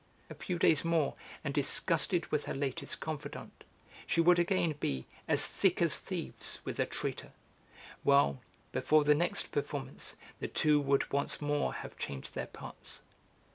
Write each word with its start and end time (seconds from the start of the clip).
A 0.31 0.33
few 0.33 0.57
days 0.57 0.83
more, 0.83 1.13
and, 1.43 1.53
disgusted 1.53 2.25
with 2.31 2.45
her 2.45 2.55
latest 2.55 2.99
confidant, 2.99 3.63
she 4.07 4.19
would 4.19 4.39
again 4.39 4.73
be 4.79 5.05
'as 5.27 5.45
thick 5.47 5.79
as 5.79 5.99
thieves' 5.99 6.59
with 6.65 6.77
the 6.77 6.87
traitor, 6.87 7.33
while, 8.01 8.39
before 8.71 9.03
the 9.03 9.13
next 9.13 9.51
performance, 9.51 10.15
the 10.39 10.47
two 10.47 10.81
would 10.81 11.13
once 11.13 11.39
more 11.39 11.71
have 11.75 11.99
changed 11.99 12.33
their 12.33 12.47
parts. 12.47 13.03